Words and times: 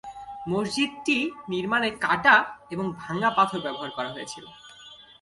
মসজিদটি 0.49 1.17
নির্মাণে 1.49 1.89
কাটা 2.05 2.35
এবং 2.71 2.85
ভাঙ্গা 3.01 3.29
পাথর 3.37 3.59
ব্যবহার 3.61 3.91
করা 3.97 4.09
হয়েছিল। 4.09 4.45